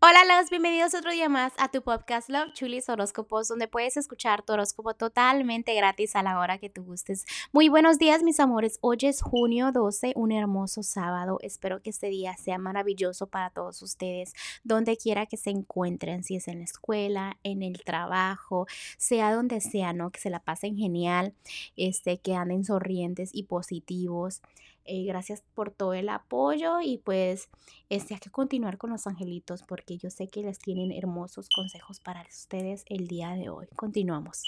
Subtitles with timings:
[0.00, 4.44] Hola, los bienvenidos otro día más a tu podcast Love Chulis Horóscopos, donde puedes escuchar
[4.44, 7.26] tu horóscopo totalmente gratis a la hora que tú gustes.
[7.50, 8.78] Muy buenos días, mis amores.
[8.80, 11.38] Hoy es junio 12, un hermoso sábado.
[11.42, 16.36] Espero que este día sea maravilloso para todos ustedes, donde quiera que se encuentren, si
[16.36, 18.68] es en la escuela, en el trabajo,
[18.98, 20.12] sea donde sea, ¿no?
[20.12, 21.34] Que se la pasen genial,
[21.76, 24.42] este, que anden sonrientes y positivos.
[24.90, 27.50] Eh, gracias por todo el apoyo y pues
[27.90, 32.00] este, hay que continuar con los angelitos porque yo sé que les tienen hermosos consejos
[32.00, 33.66] para ustedes el día de hoy.
[33.76, 34.44] Continuamos.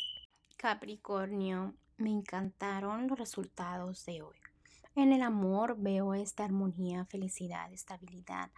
[0.57, 4.37] Capricornio, me encantaron los resultados de hoy.
[4.95, 8.51] En el amor veo esta armonía, felicidad, estabilidad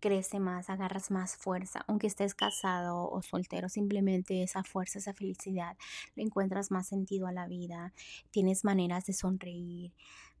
[0.00, 5.76] crece más, agarras más fuerza, aunque estés casado o soltero, simplemente esa fuerza, esa felicidad,
[6.14, 7.92] le encuentras más sentido a la vida,
[8.30, 9.92] tienes maneras de sonreír,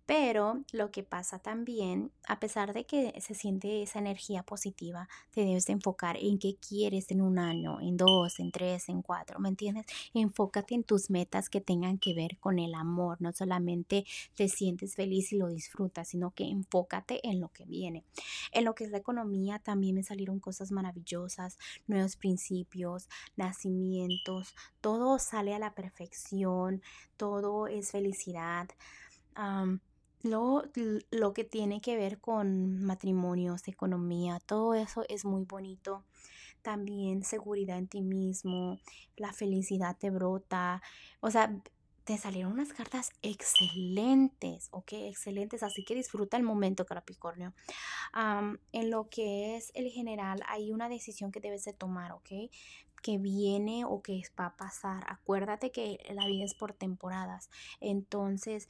[0.08, 5.42] pero lo que pasa también, a pesar de que se siente esa energía positiva, te
[5.42, 9.38] debes de enfocar en qué quieres en un año, en dos, en tres, en cuatro,
[9.38, 9.84] ¿me entiendes?
[10.14, 14.94] Enfócate en tus metas que tengan que ver con el amor, no solamente te sientes
[14.94, 18.02] feliz y lo disfrutas, sino que enfócate en lo que viene.
[18.52, 25.18] En lo que es la economía también me salieron cosas maravillosas, nuevos principios, nacimientos, todo
[25.18, 26.80] sale a la perfección,
[27.18, 28.70] todo es felicidad.
[30.22, 30.64] Lo,
[31.10, 36.04] lo que tiene que ver con matrimonios, economía, todo eso es muy bonito.
[36.62, 38.78] También seguridad en ti mismo,
[39.16, 40.82] la felicidad te brota.
[41.20, 41.62] O sea,
[42.08, 44.92] te salieron unas cartas excelentes, ¿ok?
[44.94, 47.52] Excelentes, así que disfruta el momento, Capricornio.
[48.72, 52.50] en lo que es el general, hay una decisión que debes de tomar, ¿ok?
[53.02, 55.04] Que viene o que va a pasar.
[55.06, 57.50] Acuérdate que la vida es por temporadas.
[57.78, 58.68] Entonces,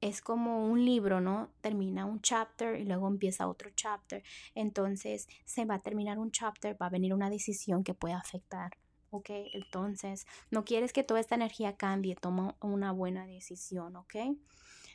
[0.00, 1.50] es como un libro, ¿no?
[1.60, 4.22] Termina un chapter y luego empieza otro chapter.
[4.54, 8.76] Entonces se va a terminar un chapter, va a venir una decisión que puede afectar.
[9.10, 9.30] ¿Ok?
[9.54, 14.16] Entonces, no quieres que toda esta energía cambie, toma una buena decisión, ¿ok?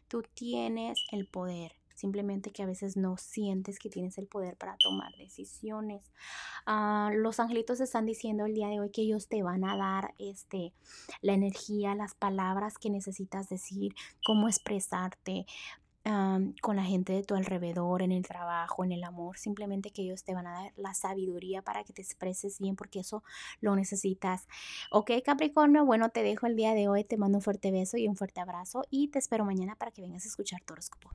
[0.07, 4.77] Tú tienes el poder simplemente que a veces no sientes que tienes el poder para
[4.77, 6.03] tomar decisiones.
[6.65, 10.13] Ah, los angelitos están diciendo el día de hoy que ellos te van a dar
[10.17, 10.73] este,
[11.21, 13.93] la energía, las palabras que necesitas decir,
[14.25, 15.45] cómo expresarte.
[16.61, 20.25] con la gente de tu alrededor, en el trabajo, en el amor, simplemente que ellos
[20.25, 23.23] te van a dar la sabiduría para que te expreses bien, porque eso
[23.61, 24.47] lo necesitas.
[24.91, 28.09] Ok, Capricornio, bueno, te dejo el día de hoy, te mando un fuerte beso y
[28.09, 31.11] un fuerte abrazo y te espero mañana para que vengas a escuchar tu horóscopo.